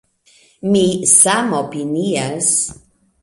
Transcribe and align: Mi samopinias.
Mi 0.75 0.81
samopinias. 1.11 2.51